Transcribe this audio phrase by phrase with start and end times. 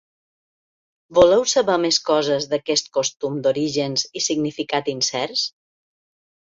[1.17, 5.49] Voleu saber més coses d’aquest costum d’orígens i significat incerts?